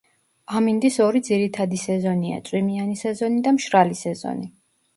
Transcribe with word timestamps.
ამინდის 0.59 0.95
ორი 1.07 1.21
ძირითადი 1.27 1.79
სეზონია: 1.83 2.41
წვიმიანი 2.49 2.99
სეზონი 3.05 3.47
და 3.49 3.55
მშრალი 3.61 4.03
სეზონი. 4.05 4.53